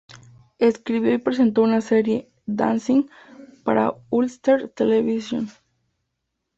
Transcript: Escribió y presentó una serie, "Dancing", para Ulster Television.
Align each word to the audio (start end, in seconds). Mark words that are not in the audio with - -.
Escribió 0.57 1.13
y 1.13 1.19
presentó 1.19 1.61
una 1.61 1.79
serie, 1.79 2.31
"Dancing", 2.47 3.03
para 3.63 3.93
Ulster 4.09 4.67
Television. 4.73 5.47